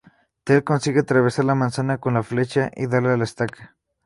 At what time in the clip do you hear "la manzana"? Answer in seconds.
1.45-1.99